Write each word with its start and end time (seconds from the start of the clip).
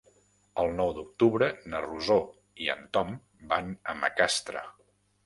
El 0.61 0.71
nou 0.77 0.87
d'octubre 0.99 1.49
na 1.73 1.81
Rosó 1.83 2.17
i 2.63 2.71
en 2.77 2.81
Tom 2.97 3.13
van 3.53 3.71
a 3.95 3.97
Macastre. 4.01 4.65